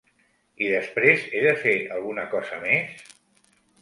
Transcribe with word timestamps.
I 0.67 0.69
després, 0.75 1.27
he 1.35 1.43
de 1.47 1.53
fer 1.65 1.75
alguna 1.99 2.25
cosa 2.33 2.59
més? 2.65 3.05